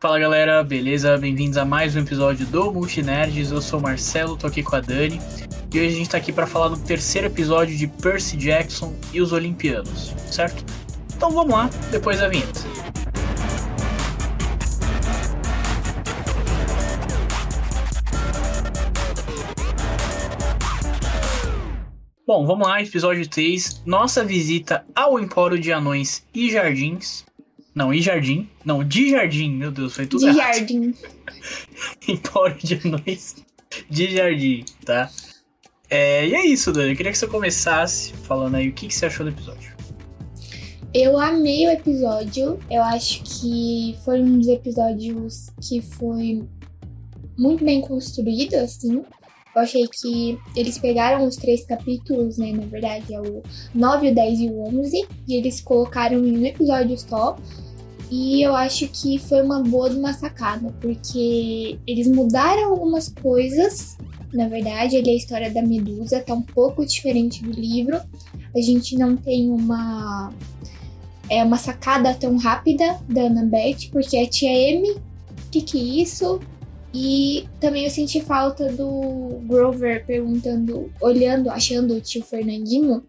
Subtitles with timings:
[0.00, 1.18] Fala galera, beleza?
[1.18, 3.50] Bem-vindos a mais um episódio do Multinerds.
[3.50, 5.20] Eu sou o Marcelo, tô aqui com a Dani
[5.74, 9.20] e hoje a gente tá aqui para falar do terceiro episódio de Percy Jackson e
[9.20, 10.64] os Olimpianos, certo?
[11.16, 12.60] Então vamos lá, depois da vinheta.
[22.24, 23.82] Bom, vamos lá, episódio 3.
[23.84, 27.26] Nossa visita ao Empório de Anões e Jardins.
[27.78, 28.48] Não, e Jardim.
[28.64, 30.56] Não, de Jardim, meu Deus, foi tudo De errado.
[30.56, 30.92] jardim.
[32.08, 33.36] Empório de Anões
[33.88, 35.08] de Jardim, tá?
[35.88, 36.90] É, e é isso, Dani.
[36.90, 39.72] Eu queria que você começasse falando aí o que, que você achou do episódio.
[40.92, 42.58] Eu amei o episódio.
[42.68, 46.42] Eu acho que foi um dos episódios que foi
[47.38, 49.04] muito bem construído, assim.
[49.54, 52.50] Eu achei que eles pegaram os três capítulos, né?
[52.50, 53.40] Na verdade, é o
[53.72, 57.36] 9, o 10 e o 11, e eles colocaram em um episódio só.
[58.10, 63.98] E eu acho que foi uma boa de uma sacada, porque eles mudaram algumas coisas.
[64.32, 68.00] Na verdade, ali a história da Medusa tá um pouco diferente do livro.
[68.54, 70.32] A gente não tem uma
[71.30, 74.96] é uma sacada tão rápida da Annabeth, porque a tia M,
[75.50, 76.40] que que é isso?
[76.92, 83.04] E também eu senti falta do Grover perguntando, olhando, achando o tio Fernandinho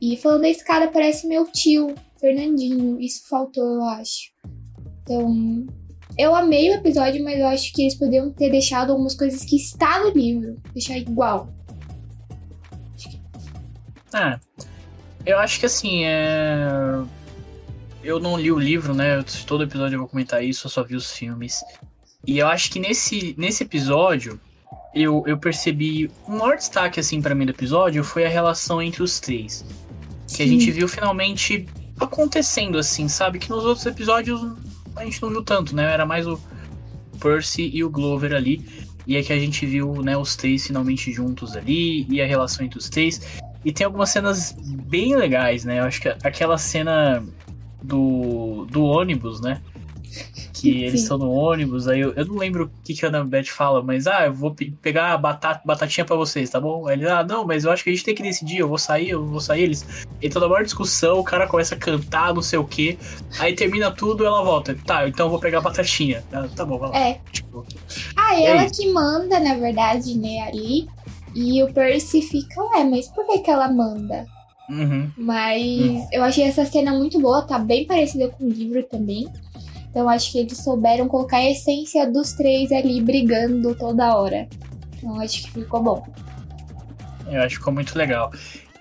[0.00, 3.00] e falando: esse cara parece meu tio, Fernandinho.
[3.00, 4.30] Isso faltou, eu acho.
[5.02, 5.66] Então,
[6.16, 9.56] eu amei o episódio, mas eu acho que eles poderiam ter deixado algumas coisas que
[9.56, 11.52] está no livro, deixar igual.
[14.12, 14.38] Ah,
[15.26, 16.68] eu acho que assim, é.
[18.04, 19.22] Eu não li o livro, né?
[19.46, 21.62] Todo episódio eu vou comentar isso, eu só vi os filmes.
[22.26, 24.40] E eu acho que nesse, nesse episódio,
[24.94, 26.10] eu, eu percebi.
[26.26, 29.64] O maior destaque, assim, pra mim do episódio foi a relação entre os três.
[30.28, 31.66] Que a gente viu finalmente
[31.98, 33.38] acontecendo, assim, sabe?
[33.38, 34.40] Que nos outros episódios
[34.96, 35.92] a gente não viu tanto, né?
[35.92, 36.38] Era mais o
[37.20, 38.64] Percy e o Glover ali.
[39.06, 42.64] E é que a gente viu, né, os três finalmente juntos ali, e a relação
[42.64, 43.20] entre os três.
[43.64, 44.56] E tem algumas cenas
[44.86, 45.80] bem legais, né?
[45.80, 47.22] Eu acho que aquela cena
[47.82, 49.60] do, do ônibus, né?
[50.52, 53.46] Que eles estão no ônibus, aí eu, eu não lembro o que, que a Annabeth
[53.46, 56.86] fala, mas ah, eu vou pe- pegar a batata, batatinha pra vocês, tá bom?
[56.86, 58.78] Aí ele, ah, não, mas eu acho que a gente tem que decidir, eu vou
[58.78, 59.86] sair, eu vou sair, eles.
[60.20, 62.96] Entra na maior discussão, o cara começa a cantar, não sei o quê.
[63.38, 64.76] Aí termina tudo, ela volta.
[64.86, 66.22] Tá, então eu vou pegar a batatinha.
[66.32, 66.98] Ah, tá bom, vai lá.
[66.98, 67.20] É.
[67.32, 67.64] Tipo,
[68.16, 70.86] Ah, ela que manda, na verdade, né, ali.
[71.34, 74.26] E o Percy fica, ué, mas por que, que ela manda?
[74.68, 75.10] uhum.
[75.16, 79.26] Mas eu achei essa cena muito boa, tá bem parecida com o livro também.
[79.92, 84.48] Então acho que eles souberam colocar a essência dos três ali brigando toda hora.
[84.96, 86.06] Então acho que ficou bom.
[87.30, 88.32] Eu acho que ficou muito legal.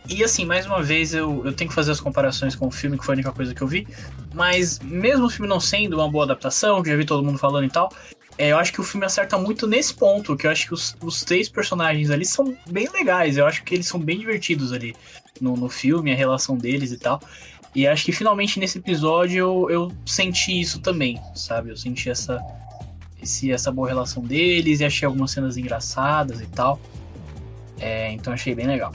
[0.10, 2.98] E assim, mais uma vez, eu, eu tenho que fazer as comparações com o filme,
[2.98, 3.86] que foi a única coisa que eu vi.
[4.34, 7.66] Mas mesmo o filme não sendo uma boa adaptação, que já vi todo mundo falando
[7.66, 7.92] e tal,
[8.38, 10.96] é, eu acho que o filme acerta muito nesse ponto, que eu acho que os,
[11.04, 13.38] os três personagens ali são bem legais.
[13.38, 14.96] Eu acho que eles são bem divertidos ali
[15.40, 17.20] no, no filme, a relação deles e tal.
[17.74, 21.70] E acho que finalmente nesse episódio eu, eu senti isso também, sabe?
[21.70, 22.44] Eu senti essa,
[23.22, 26.80] esse, essa boa relação deles e achei algumas cenas engraçadas e tal.
[27.80, 28.92] É, então achei bem legal.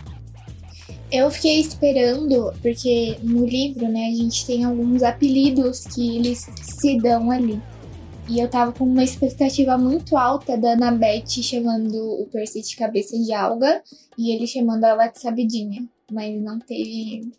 [1.10, 6.98] Eu fiquei esperando, porque no livro, né, a gente tem alguns apelidos que eles se
[6.98, 7.60] dão ali.
[8.28, 13.16] E eu tava com uma expectativa muito alta da Annabeth chamando o Percy de cabeça
[13.16, 13.82] de alga
[14.18, 15.86] e ele chamando ela de sabidinha.
[16.10, 17.30] Mas não teve.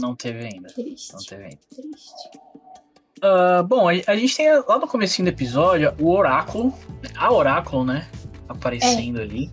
[0.00, 0.68] Não teve ainda.
[0.68, 1.12] Triste.
[1.12, 1.58] Não teve ainda.
[1.74, 2.38] Triste.
[3.22, 6.74] Ah, bom, a, a gente tem lá no comecinho do episódio o oráculo,
[7.16, 8.06] a oráculo, né?
[8.48, 9.50] Aparecendo ali.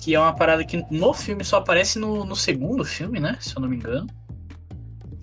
[0.00, 3.36] Que é uma parada que no filme só aparece no, no segundo filme, né?
[3.40, 4.06] Se eu não me engano.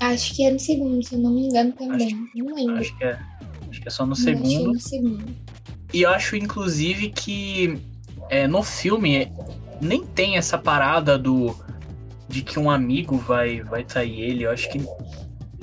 [0.01, 2.29] Acho que é no segundo, se eu não me engano também.
[2.35, 2.77] não lembro.
[2.77, 3.17] Acho que é,
[3.69, 4.73] acho que é só no Acho é segundo.
[4.73, 5.35] no segundo.
[5.93, 7.79] E eu acho, inclusive, que
[8.29, 9.31] é, no filme é,
[9.79, 11.55] nem tem essa parada do
[12.35, 14.43] de que um amigo vai, vai trair ele.
[14.43, 14.79] Eu acho que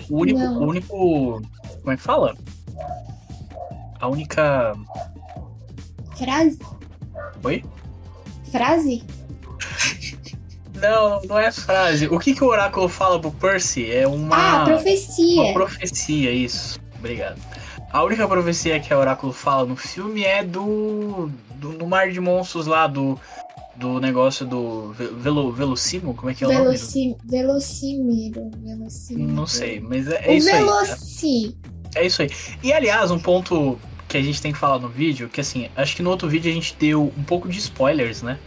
[0.09, 1.43] o único, o único.
[1.81, 2.35] Como é que fala?
[4.01, 4.75] A única.
[6.17, 6.59] Frase?
[7.45, 7.63] Oi?
[8.51, 9.05] Frase?
[10.81, 12.07] Não, não é frase.
[12.09, 15.43] O que, que o oráculo fala pro Percy é uma, Ah, profecia.
[15.43, 16.81] uma profecia, isso.
[16.99, 17.39] Obrigado.
[17.93, 21.31] A única profecia que o oráculo fala no filme é do.
[21.57, 23.21] do, do Mar de Monstros lá, do.
[23.83, 26.15] Do negócio do ve- velo, Velocimo?
[26.15, 26.65] Como é que é o nome?
[26.67, 27.17] Veloci...
[27.25, 28.49] Velocímero.
[28.59, 29.33] Velocímero.
[29.33, 30.55] Não sei, mas é, é isso aí.
[30.55, 31.57] Veloci.
[31.97, 32.31] É isso aí.
[32.63, 33.77] E aliás, um ponto
[34.07, 36.49] que a gente tem que falar no vídeo, que assim, acho que no outro vídeo
[36.49, 38.39] a gente deu um pouco de spoilers, né?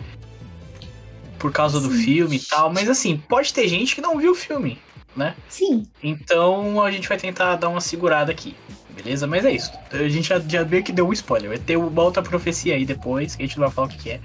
[1.38, 2.04] Por causa do Sim.
[2.04, 4.80] filme e tal, mas assim, pode ter gente que não viu o filme,
[5.18, 5.36] né?
[5.50, 5.86] Sim.
[6.02, 8.56] Então a gente vai tentar dar uma segurada aqui,
[8.96, 9.28] beleza?
[9.28, 9.70] Mas é isso.
[9.92, 11.50] A gente já, já meio que deu um spoiler.
[11.50, 13.98] Vai ter uma outra profecia aí depois, que a gente não vai falar o que,
[13.98, 14.22] que é.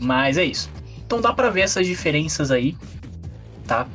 [0.00, 0.70] Mas é isso.
[1.04, 2.76] Então dá pra ver essas diferenças aí,
[3.66, 3.86] tá?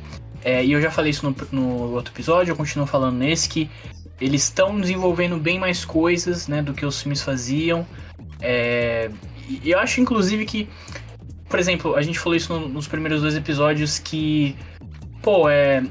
[0.44, 3.70] É, e eu já falei isso no, no outro episódio, eu continuo falando nesse, que
[4.20, 7.86] eles estão desenvolvendo bem mais coisas, né, do que os filmes faziam.
[8.40, 9.10] É,
[9.64, 10.68] eu acho, inclusive, que,
[11.48, 14.56] por exemplo, a gente falou isso no, nos primeiros dois episódios, que,
[15.22, 15.82] pô, é,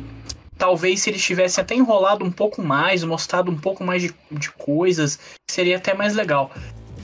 [0.58, 4.52] talvez se eles tivessem até enrolado um pouco mais, mostrado um pouco mais de, de
[4.52, 5.20] coisas,
[5.50, 6.52] seria até mais legal.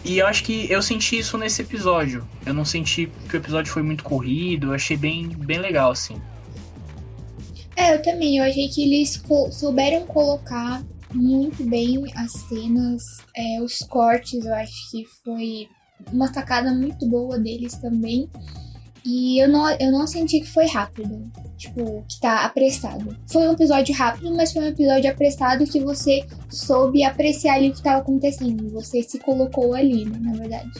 [0.04, 2.28] E eu acho que eu senti isso nesse episódio.
[2.46, 6.19] Eu não senti que o episódio foi muito corrido, eu achei bem, bem legal, assim.
[7.75, 8.38] É, eu também.
[8.38, 13.04] Eu achei que eles souberam colocar muito bem as cenas,
[13.36, 15.68] é, os cortes, eu acho que foi
[16.12, 18.30] uma sacada muito boa deles também.
[19.06, 21.31] E eu não, eu não senti que foi rápido.
[21.57, 23.18] Tipo, que tá apressado.
[23.28, 27.74] Foi um episódio rápido, mas foi um episódio apressado que você soube apreciar ali o
[27.74, 28.69] que tava acontecendo.
[28.69, 30.72] Você se colocou ali, né, na verdade.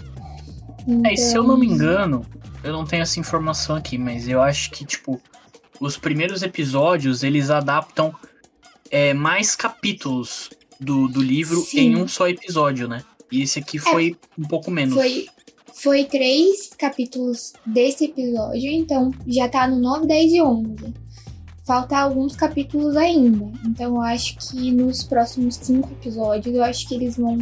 [0.88, 1.01] Então...
[1.06, 2.25] É, e se eu não me então, engano,
[2.63, 5.19] eu não tenho essa informação aqui, mas eu acho que, tipo,
[5.80, 8.13] os primeiros episódios eles adaptam
[8.89, 10.50] é, mais capítulos
[10.80, 11.80] do, do livro Sim.
[11.80, 13.04] em um só episódio, né?
[13.31, 14.95] E esse aqui foi é, um pouco menos.
[14.95, 15.27] Foi,
[15.74, 20.94] foi três capítulos desse episódio, então já tá no 9, 10 e 11.
[21.63, 23.51] Falta alguns capítulos ainda.
[23.66, 27.38] Então eu acho que nos próximos cinco episódios, eu acho que eles vão.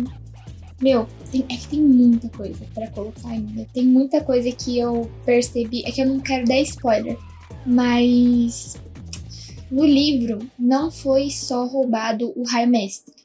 [0.82, 3.66] Meu, tem, é que tem muita coisa para colocar ainda.
[3.74, 5.84] Tem muita coisa que eu percebi.
[5.86, 7.18] É que eu não quero dar spoiler.
[7.66, 8.76] Mas
[9.72, 13.16] no livro não foi só roubado o Raio Mestre.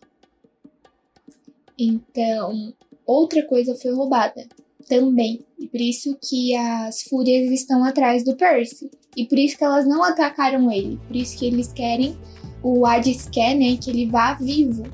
[1.78, 2.72] Então,
[3.04, 4.46] outra coisa foi roubada
[4.92, 5.40] também.
[5.58, 8.90] E por isso que as fúrias estão atrás do Percy.
[9.16, 11.00] E por isso que elas não atacaram ele.
[11.06, 12.14] Por isso que eles querem,
[12.62, 14.84] o Hades quer, né, que ele vá vivo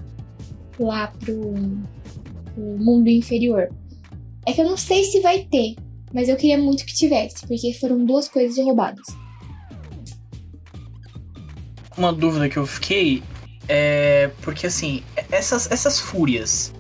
[0.79, 1.53] lá pro,
[2.55, 3.69] pro mundo inferior.
[4.47, 5.75] É que eu não sei se vai ter,
[6.15, 9.05] mas eu queria muito que tivesse, porque foram duas coisas roubadas.
[11.97, 13.21] Uma dúvida que eu fiquei
[13.69, 16.73] é porque assim, essas, essas fúrias,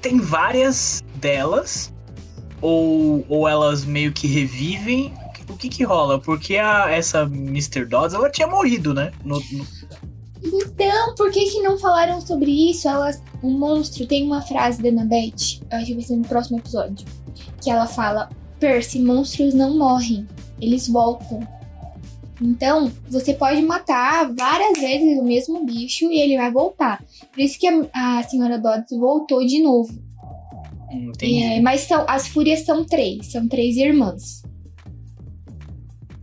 [0.00, 1.91] tem várias delas
[2.62, 5.12] ou, ou elas meio que revivem?
[5.48, 6.18] O que que rola?
[6.18, 7.84] Porque a, essa Mr.
[7.84, 9.12] Dodds, ela tinha morrido, né?
[9.24, 9.66] No, no...
[10.42, 12.88] Então, por que que não falaram sobre isso?
[12.88, 17.06] Elas, o monstro tem uma frase da Annabeth, acho que vai ser no próximo episódio,
[17.60, 20.26] que ela fala: Percy, monstros não morrem,
[20.60, 21.46] eles voltam.
[22.40, 27.04] Então, você pode matar várias vezes o mesmo bicho e ele vai voltar.
[27.32, 29.92] Por isso que a, a senhora Dodds voltou de novo.
[30.92, 31.42] Entendi.
[31.42, 34.42] É, mas são, as fúrias são três, são três irmãs.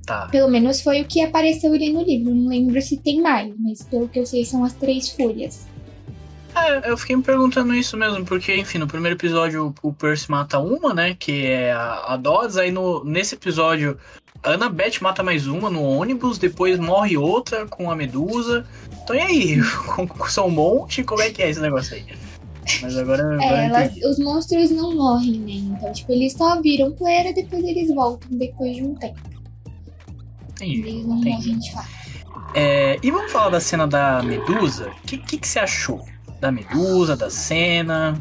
[0.06, 0.28] Tá.
[0.28, 2.34] Pelo menos foi o que apareceu ali no livro.
[2.34, 5.68] Não lembro se tem mais, mas pelo que eu sei são as três fúrias.
[6.56, 10.58] É, eu fiquei me perguntando isso mesmo, porque, enfim, no primeiro episódio o Percy mata
[10.60, 11.16] uma, né?
[11.18, 13.98] Que é a, a Dodds, aí no, nesse episódio
[14.42, 18.66] a Annabeth mata mais uma no ônibus, depois morre outra com a Medusa.
[19.04, 19.58] Então e aí?
[20.30, 21.04] São um monte?
[21.04, 22.06] Como é que é esse negócio aí?
[22.82, 23.38] Mas agora.
[23.42, 25.76] É, elas, os monstros não morrem, né?
[25.78, 29.20] Então, tipo, eles só viram poeira, depois eles voltam depois de um tempo.
[30.52, 30.80] Entendi.
[30.82, 31.36] Eles não entendi.
[31.36, 32.00] morrem de fato.
[32.54, 34.90] É, e vamos falar da cena da Medusa?
[34.90, 36.04] O que, que, que você achou?
[36.40, 38.20] Da Medusa, da cena?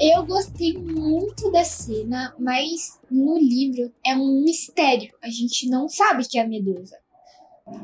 [0.00, 5.12] Eu gostei muito da cena, mas no livro é um mistério.
[5.22, 6.96] A gente não sabe que é a Medusa.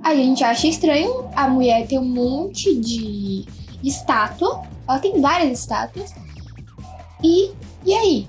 [0.02, 3.45] A gente acha estranho a mulher ter um monte de
[3.83, 6.14] estátua ela tem várias estátuas.
[7.23, 7.50] E,
[7.85, 8.26] e aí?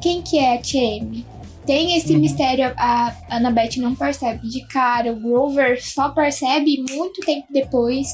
[0.00, 1.24] Quem que é a TM?
[1.66, 2.20] Tem esse uhum.
[2.20, 8.08] mistério, a Annabeth não percebe de cara, o Grover só percebe muito tempo depois.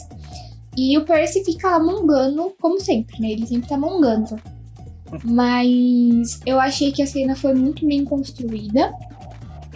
[0.77, 3.31] E o Percy fica mongando, como sempre, né?
[3.31, 4.37] Ele sempre tá mongando.
[5.23, 8.93] Mas eu achei que a cena foi muito bem construída.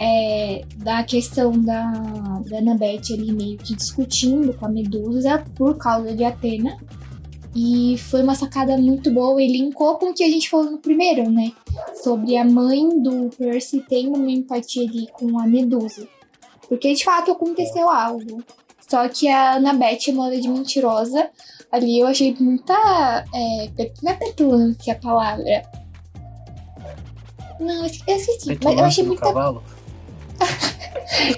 [0.01, 1.91] É, da questão da,
[2.49, 6.77] da Annabeth ali meio que discutindo com a Medusa por causa de Atena.
[7.55, 10.77] E foi uma sacada muito boa e linkou com o que a gente falou no
[10.77, 11.51] primeiro, né?
[12.03, 16.07] Sobre a mãe do Percy tendo uma empatia ali com a Medusa.
[16.67, 18.43] Porque de fato aconteceu algo.
[18.87, 21.29] Só que a Annabeth chamada de mentirosa,
[21.71, 23.25] ali eu achei muita.
[23.33, 23.69] É,
[24.01, 25.63] não é petulância a palavra.
[27.59, 28.57] Não, eu esqueci.
[28.63, 29.21] Mas eu achei muita.
[29.21, 29.63] Cavalo?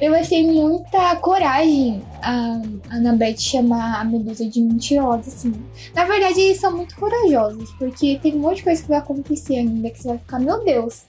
[0.01, 5.53] Eu achei muita coragem a Annabeth chamar a Medusa de mentirosa, assim.
[5.93, 9.55] Na verdade, eles são muito corajosos, porque tem um monte de coisa que vai acontecer
[9.55, 11.03] ainda que você vai ficar, meu Deus,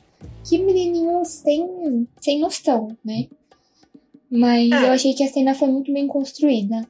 [0.44, 3.26] que menininho sem, sem noção, né?
[4.30, 4.84] Mas é.
[4.84, 6.86] eu achei que a cena foi muito bem construída.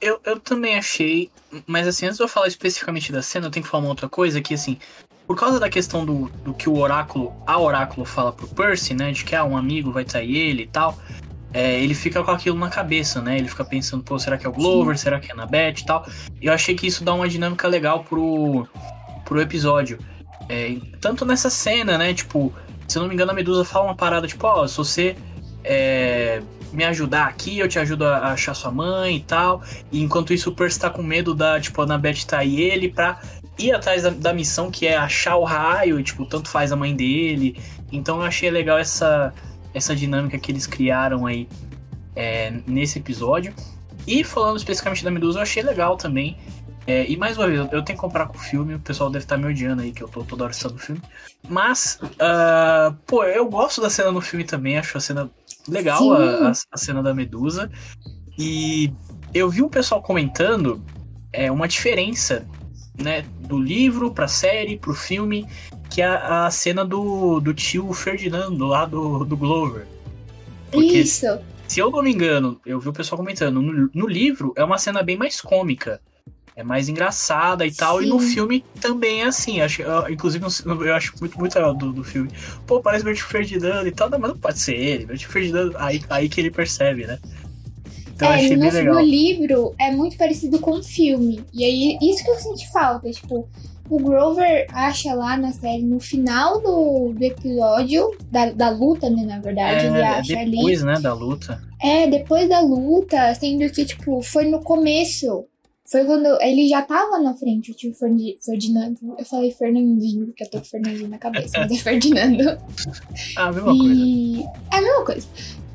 [0.00, 1.30] Eu, eu também achei,
[1.66, 4.08] mas assim, antes de eu falar especificamente da cena, eu tenho que falar uma outra
[4.08, 4.78] coisa que, assim,
[5.28, 9.12] por causa da questão do, do que o oráculo, a oráculo fala pro Percy, né,
[9.12, 10.98] de que ah, um amigo vai trair ele e tal,
[11.52, 14.48] é, ele fica com aquilo na cabeça, né, ele fica pensando, pô, será que é
[14.48, 15.04] o Glover, Sim.
[15.04, 16.08] será que é a Annabeth e tal,
[16.40, 18.66] e eu achei que isso dá uma dinâmica legal pro,
[19.26, 19.98] pro episódio.
[20.48, 22.50] É, tanto nessa cena, né, tipo,
[22.88, 25.14] se eu não me engano, a Medusa fala uma parada, tipo, ó, oh, se você
[25.62, 29.62] é, me ajudar aqui, eu te ajudo a achar sua mãe e tal.
[29.90, 32.88] E enquanto isso, o Percy tá com medo da, tipo, a Annabeth tá aí ele
[32.88, 33.20] pra
[33.58, 36.76] ir atrás da, da, missão que é achar o raio, e, tipo, tanto faz a
[36.76, 37.60] mãe dele.
[37.90, 39.32] Então eu achei legal essa,
[39.74, 41.48] essa dinâmica que eles criaram aí
[42.14, 43.54] é, nesse episódio.
[44.06, 46.36] E falando especificamente da Medusa, eu achei legal também.
[46.86, 49.24] É, e mais uma vez, eu tenho que comprar com o filme, o pessoal deve
[49.24, 51.02] estar tá me odiando aí, que eu tô toda hora citando o filme.
[51.46, 55.30] Mas, uh, pô, eu gosto da cena no filme também, acho a cena
[55.68, 57.70] legal a, a, cena da Medusa.
[58.38, 58.92] E
[59.34, 60.82] eu vi um pessoal comentando
[61.32, 62.46] é, uma diferença
[62.98, 65.46] né, do livro pra série, pro filme,
[65.90, 69.86] que é a, a cena do, do tio Ferdinando lá do, do Glover.
[70.70, 71.26] Porque Isso.
[71.66, 74.78] Se eu não me engano, eu vi o pessoal comentando, no, no livro é uma
[74.78, 76.00] cena bem mais cômica
[76.58, 78.00] é mais engraçada e tal.
[78.00, 78.06] Sim.
[78.06, 79.60] E no filme também é assim.
[79.60, 82.28] Acho, inclusive, eu acho muito, muito legal do, do filme.
[82.66, 85.06] Pô, parece o Bertie Ferdinando e tal, não, mas não pode ser ele.
[85.06, 87.20] Bertie Ferdinando, aí, aí que ele percebe, né?
[88.08, 91.44] Então, é, no, no, livro é muito parecido com o filme.
[91.54, 93.08] E aí, isso que eu senti falta.
[93.08, 93.48] Tipo,
[93.88, 99.22] o Grover acha lá na série, no final do, do episódio, da, da luta, né,
[99.22, 100.56] na verdade, é, ele acha depois, ali.
[100.56, 101.62] Depois, né, da luta.
[101.80, 105.46] É, depois da luta, sendo que, tipo, foi no começo.
[105.90, 108.98] Foi quando ele já tava na frente, o tio Ferdinando.
[109.18, 112.58] Eu falei Fernandinho, porque eu tô com Fernandinho na cabeça, mas é Ferdinando.
[113.36, 113.78] Ah, a mesma e...
[113.78, 114.52] coisa.
[114.70, 115.28] É a mesma coisa.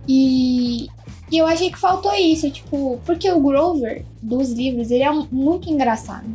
[0.08, 0.88] E...
[1.32, 5.68] e eu achei que faltou isso, tipo, porque o Grover dos livros, ele é muito
[5.70, 6.28] engraçado.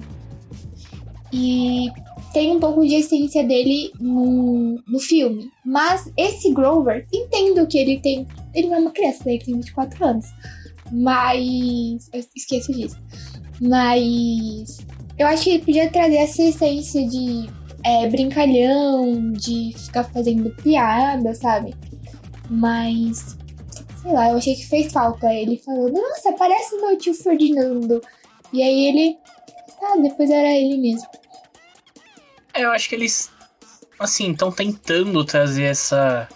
[1.32, 1.88] E
[2.32, 5.52] tem um pouco de essência dele no, no filme.
[5.64, 8.26] Mas esse Grover, entendo que ele tem.
[8.52, 10.26] Ele não é uma criança, ele tem 24 anos.
[10.90, 12.10] Mas.
[12.12, 12.96] Eu esqueço disso.
[13.60, 14.78] Mas
[15.18, 17.48] eu acho que ele podia trazer essa essência de
[17.84, 21.74] é, brincalhão, de ficar fazendo piada, sabe?
[22.48, 23.36] Mas,
[24.00, 28.00] sei lá, eu achei que fez falta ele falando, nossa, parece meu tio Ferdinando.
[28.52, 29.18] E aí ele,
[29.82, 31.08] ah, depois era ele mesmo.
[32.54, 33.30] É, eu acho que eles,
[33.98, 36.28] assim, estão tentando trazer essa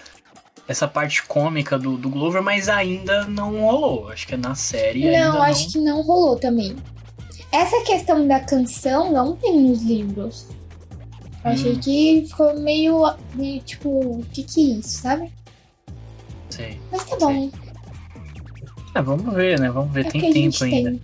[0.68, 4.08] essa parte cômica do, do Glover, mas ainda não rolou.
[4.08, 5.10] Acho que é na série.
[5.10, 5.72] Não, acho não...
[5.72, 6.76] que não rolou também.
[7.52, 10.46] Essa questão da canção não tem nos livros.
[11.44, 11.54] Eu hum.
[11.54, 13.02] achei que ficou meio,
[13.64, 15.30] tipo, o que que é isso, sabe?
[16.50, 16.78] Sim.
[16.90, 17.50] Mas tá bom.
[18.94, 19.70] É, vamos ver, né?
[19.70, 20.90] Vamos ver, é tem tempo ainda.
[20.90, 21.00] Tem.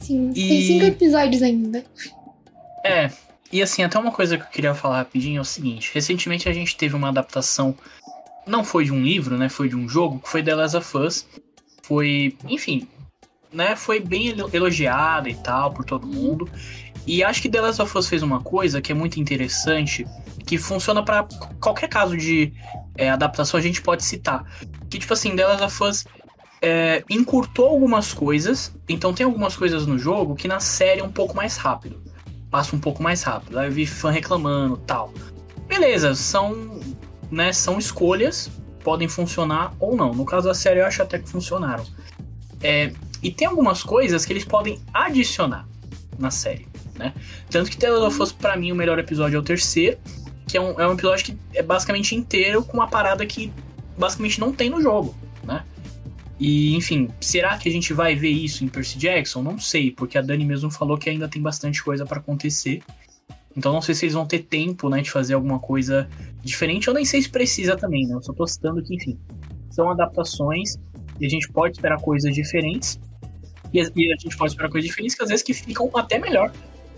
[0.00, 0.48] Sim, e...
[0.48, 1.84] tem cinco episódios ainda.
[2.84, 3.10] É,
[3.52, 6.52] e assim, até uma coisa que eu queria falar rapidinho é o seguinte: recentemente a
[6.52, 7.74] gente teve uma adaptação,
[8.46, 9.48] não foi de um livro, né?
[9.48, 11.26] Foi de um jogo, que foi The Last of Us.
[11.82, 12.86] Foi, enfim,
[13.52, 16.48] né, foi bem elogiada e tal por todo mundo.
[17.06, 20.04] E acho que The Last of Us fez uma coisa que é muito interessante,
[20.44, 21.26] que funciona para
[21.60, 22.52] qualquer caso de
[22.96, 24.44] é, adaptação a gente pode citar.
[24.90, 26.04] Que tipo assim, The Last of Us
[26.60, 31.12] é, encurtou algumas coisas, então tem algumas coisas no jogo que na série é um
[31.12, 32.02] pouco mais rápido.
[32.50, 33.58] Passa um pouco mais rápido.
[33.58, 35.12] Aí eu vi fã reclamando tal.
[35.68, 36.80] Beleza, são,
[37.30, 38.50] né, são escolhas,
[38.82, 40.12] podem funcionar ou não.
[40.12, 41.84] No caso da série eu acho até que funcionaram.
[42.62, 42.92] É,
[43.22, 45.66] e tem algumas coisas que eles podem adicionar
[46.18, 47.14] na série, né?
[47.50, 49.98] Tanto que The Last mim, o melhor episódio é o terceiro,
[50.46, 53.52] que é um, é um episódio que é basicamente inteiro com uma parada que
[53.98, 55.64] basicamente não tem no jogo, né?
[56.38, 59.42] E, enfim, será que a gente vai ver isso em Percy Jackson?
[59.42, 62.82] Não sei, porque a Dani mesmo falou que ainda tem bastante coisa para acontecer.
[63.56, 66.08] Então não sei se eles vão ter tempo, né, de fazer alguma coisa
[66.42, 66.88] diferente.
[66.88, 68.14] Eu nem sei se precisa também, né?
[68.14, 69.18] Eu só tô citando que, enfim,
[69.70, 70.76] são adaptações
[71.20, 72.98] e a gente pode esperar coisas diferentes.
[73.72, 76.52] E, e a gente pode esperar coisas diferentes que às vezes que ficam até melhor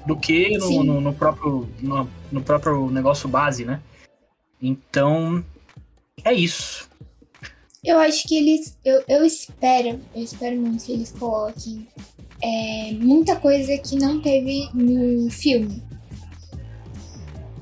[0.07, 3.81] do que no, no, no próprio, no, no, próprio negócio base, né?
[4.61, 5.45] Então,
[6.25, 6.89] é isso.
[7.85, 8.77] Eu acho que eles.
[8.85, 11.87] Eu, eu espero, eu espero muito que eles coloquem
[12.43, 15.83] é, muita coisa que não teve no filme.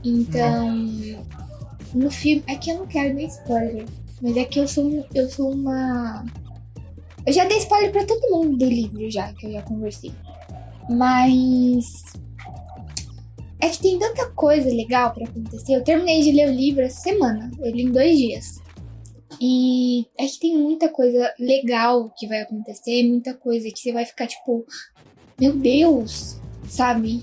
[0.05, 1.23] Então, hum.
[1.95, 2.45] no filme.
[2.47, 3.85] É que eu não quero nem spoiler.
[4.23, 6.25] Mas é que eu sou, eu sou uma
[7.27, 10.13] eu já dei spoiler pra todo mundo do livro já, que eu já conversei.
[10.89, 12.05] Mas.
[13.59, 15.75] É que tem tanta coisa legal para acontecer.
[15.75, 17.51] Eu terminei de ler o livro essa semana.
[17.59, 18.63] Eu li em dois dias.
[19.41, 24.07] E é que tem muita coisa legal que vai acontecer, muita coisa que você vai
[24.07, 24.65] ficar tipo,
[25.39, 27.23] meu Deus, sabe?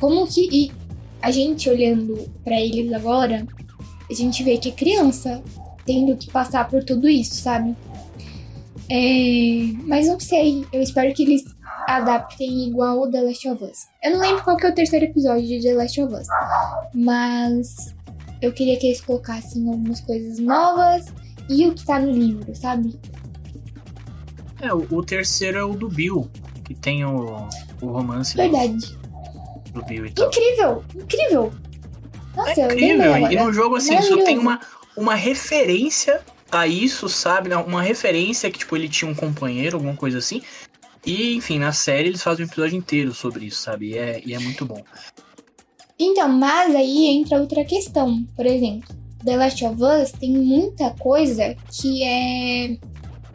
[0.00, 0.48] Como que.
[0.50, 0.72] E
[1.22, 3.46] a gente olhando para eles agora,
[4.10, 5.42] a gente vê que é criança
[5.84, 7.76] tendo que passar por tudo isso, sabe?
[8.88, 11.44] É, mas não sei, eu espero que eles
[11.86, 13.86] adaptem igual o The Last of Us.
[14.02, 16.26] Eu não lembro qual que é o terceiro episódio de The Last of Us,
[16.94, 17.94] mas
[18.40, 21.06] eu queria que eles colocassem algumas coisas novas
[21.48, 22.98] e o que tá no livro, sabe?
[24.60, 26.30] É, o, o terceiro é o do Bill,
[26.64, 27.48] que tem o,
[27.80, 28.96] o romance Verdade.
[29.72, 30.28] do Bill e tal.
[30.28, 30.84] Incrível!
[30.94, 31.52] Incrível!
[32.36, 34.60] Nossa, é incrível, e no jogo assim, só tem uma,
[34.96, 36.20] uma referência
[36.64, 37.52] isso, sabe?
[37.52, 40.40] Uma referência que, tipo, ele tinha um companheiro, alguma coisa assim.
[41.04, 43.90] E, enfim, na série eles fazem um episódio inteiro sobre isso, sabe?
[43.90, 44.82] E é, e é muito bom.
[45.98, 48.24] Então, mas aí entra outra questão.
[48.34, 48.94] Por exemplo,
[49.24, 52.76] The Last of Us tem muita coisa que é.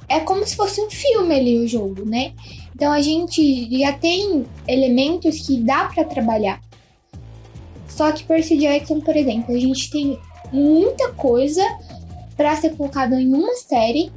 [0.07, 2.33] É como se fosse um filme ali o jogo, né?
[2.75, 6.59] Então a gente já tem elementos que dá pra trabalhar.
[7.87, 10.19] Só que Percy Jackson, por exemplo, a gente tem
[10.51, 11.63] muita coisa
[12.41, 14.11] pra ser colocado em uma série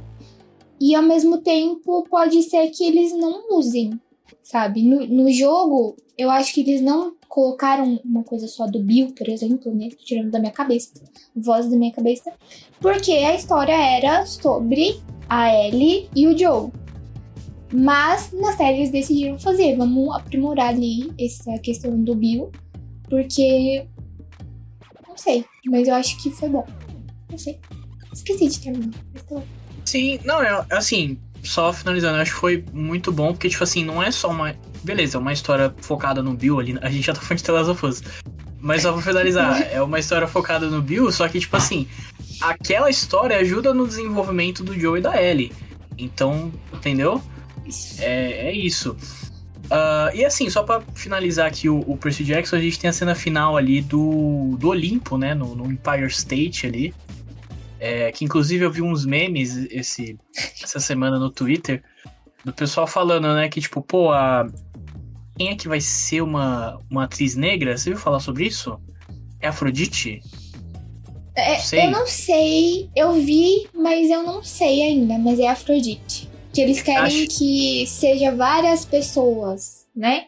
[0.81, 3.99] e ao mesmo tempo pode ser que eles não usem,
[4.41, 4.81] sabe?
[4.81, 9.29] No, no jogo, eu acho que eles não colocaram uma coisa só do Bill, por
[9.29, 9.89] exemplo, né?
[10.03, 11.03] Tirando da minha cabeça,
[11.35, 12.33] voz da minha cabeça,
[12.79, 16.71] porque a história era sobre a Ellie e o Joe.
[17.71, 22.51] Mas na série eles decidiram fazer, vamos aprimorar ali essa questão do Bill,
[23.07, 23.85] porque
[25.07, 26.65] não sei, mas eu acho que foi bom.
[27.29, 27.59] Não sei.
[28.15, 28.89] Esqueci de terminar.
[29.29, 29.45] bom.
[29.83, 33.83] Sim, não, é assim, só finalizando, eu acho que foi muito bom, porque, tipo assim,
[33.83, 34.55] não é só uma.
[34.83, 36.77] Beleza, é uma história focada no Bill ali.
[36.81, 38.03] A gente já tá falando de The Last of Us.
[38.59, 41.87] Mas só pra finalizar, é uma história focada no Bill, só que, tipo assim,
[42.41, 45.51] aquela história ajuda no desenvolvimento do Joe e da Ellie.
[45.97, 47.21] Então, entendeu?
[47.99, 48.95] É, é isso.
[49.69, 52.93] Ah, e assim, só pra finalizar aqui o, o Percy Jackson, a gente tem a
[52.93, 55.33] cena final ali do, do Olimpo, né?
[55.33, 56.93] No, no Empire State ali.
[57.79, 60.17] É, que inclusive eu vi uns memes esse,
[60.63, 61.83] essa semana no Twitter
[62.43, 63.49] do pessoal falando, né?
[63.49, 64.47] Que tipo, pô, a,
[65.37, 67.77] quem é que vai ser uma, uma atriz negra?
[67.77, 68.79] Você viu falar sobre isso?
[69.41, 70.21] É Afrodite?
[71.35, 71.87] É, sei.
[71.87, 76.29] Eu não sei, eu vi, mas eu não sei ainda, mas é Afrodite.
[76.53, 80.27] Que eles querem Acho- que seja várias pessoas, né?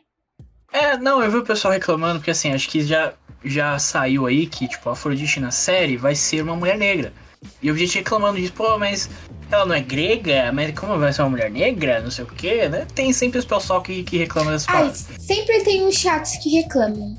[0.73, 3.13] É, não, eu vi o pessoal reclamando, porque assim, acho que já,
[3.45, 7.13] já saiu aí que, tipo, a Afrodite na série vai ser uma mulher negra.
[7.61, 9.09] E eu vi gente reclamando disso, pô, mas
[9.51, 10.51] ela não é grega?
[10.51, 12.01] Mas como vai ser uma mulher negra?
[12.01, 12.85] Não sei o quê, né?
[12.93, 15.07] Tem sempre esse pessoal que, que reclama dessas Ai, paradas.
[15.19, 17.15] sempre tem uns chatos que reclamam.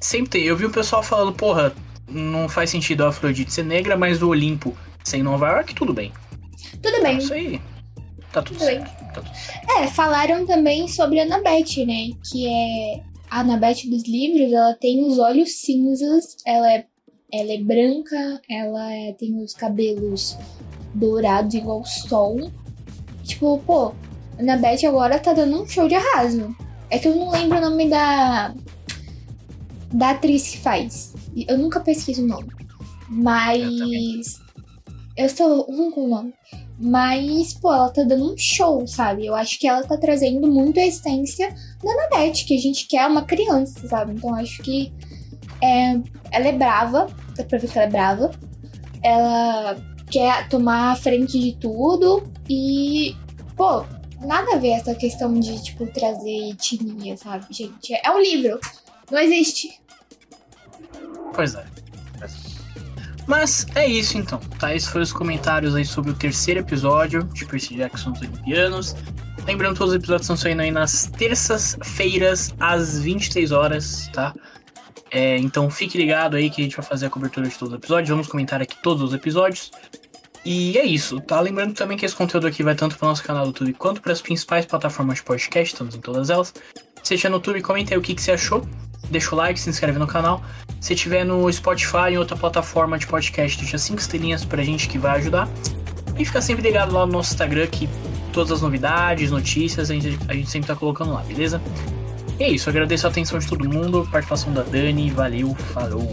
[0.00, 0.42] Sempre tem.
[0.44, 1.72] Eu vi o pessoal falando, porra,
[2.08, 5.92] não faz sentido a Afrodite ser negra, mas o Olimpo ser em Nova York, tudo
[5.92, 6.12] bem.
[6.82, 7.18] Tudo bem.
[7.18, 7.60] Isso aí.
[8.32, 8.78] Tá tudo Tudo bem.
[8.78, 9.04] certo.
[9.14, 9.70] Tá tudo certo.
[9.78, 12.10] É, falaram também sobre a Annabeth, né?
[12.30, 13.00] Que é.
[13.30, 16.86] A Annabeth dos livros, ela tem os olhos cinzas, ela é,
[17.32, 20.36] ela é branca, ela é- tem os cabelos
[20.94, 22.50] dourados igual o sol.
[23.24, 23.92] Tipo, pô,
[24.38, 26.54] a Annabeth agora tá dando um show de arraso.
[26.90, 28.54] É que eu não lembro o nome da.
[29.92, 31.14] da atriz que faz.
[31.36, 32.48] Eu nunca pesquiso o nome.
[33.08, 34.40] Mas.
[35.16, 36.32] Eu sou ruim com o nome.
[36.80, 39.26] Mas, pô, ela tá dando um show, sabe?
[39.26, 43.04] Eu acho que ela tá trazendo muito a essência da Nanette, que a gente quer
[43.06, 44.12] uma criança, sabe?
[44.12, 44.92] Então acho que
[45.62, 45.92] é,
[46.30, 48.30] ela é brava, dá pra ver que ela é brava.
[49.02, 49.76] Ela
[50.10, 53.14] quer tomar a frente de tudo e,
[53.56, 53.84] pô,
[54.20, 57.94] nada a ver essa questão de, tipo, trazer etnia, sabe, gente?
[58.04, 58.58] É um livro,
[59.10, 59.80] não existe.
[61.34, 61.64] Pois é.
[63.26, 64.74] Mas é isso então, tá?
[64.74, 68.96] Esses foram os comentários aí sobre o terceiro episódio de Percy Jackson dos Olimpianos.
[69.46, 74.34] Lembrando todos os episódios estão saindo aí nas terças-feiras, às 23 horas, tá?
[75.10, 77.78] É, então fique ligado aí que a gente vai fazer a cobertura de todos os
[77.78, 78.10] episódios.
[78.10, 79.70] Vamos comentar aqui todos os episódios.
[80.44, 81.40] E é isso, tá?
[81.40, 84.00] Lembrando também que esse conteúdo aqui vai tanto para o nosso canal do YouTube quanto
[84.00, 86.54] para as principais plataformas de podcast, estamos em todas elas.
[87.02, 88.66] Se estiver no YouTube, comenta aí o que, que você achou.
[89.10, 90.42] Deixa o like, se inscreve no canal.
[90.80, 94.98] Se tiver no Spotify em outra plataforma de podcast, deixa cinco estrelinhas pra gente que
[94.98, 95.48] vai ajudar.
[96.18, 97.88] E fica sempre ligado lá no nosso Instagram que
[98.32, 101.60] todas as novidades, notícias, a gente, a gente sempre tá colocando lá, beleza?
[102.40, 106.12] É isso, agradeço a atenção de todo mundo, participação da Dani, valeu, falou!